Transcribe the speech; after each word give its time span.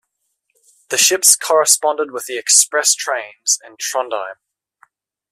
The 0.89 0.97
ships 0.97 1.35
corresponded 1.35 2.09
with 2.09 2.25
the 2.25 2.35
express 2.39 2.95
trains 2.95 3.59
in 3.63 3.77
Trondheim. 3.77 4.37